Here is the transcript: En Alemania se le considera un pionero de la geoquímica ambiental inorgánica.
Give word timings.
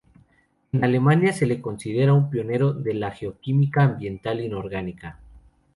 En 0.71 0.83
Alemania 0.83 1.31
se 1.31 1.45
le 1.45 1.61
considera 1.61 2.11
un 2.15 2.31
pionero 2.31 2.73
de 2.73 2.95
la 2.95 3.11
geoquímica 3.11 3.83
ambiental 3.83 4.41
inorgánica. 4.41 5.19